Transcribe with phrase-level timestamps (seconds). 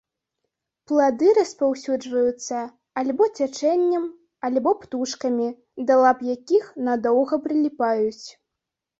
[0.91, 2.57] Плады распаўсюджваюцца
[3.01, 4.07] альбо цячэннем,
[4.49, 5.49] альбо птушкамі,
[5.91, 8.25] да лап якіх надоўга прыліпаюць.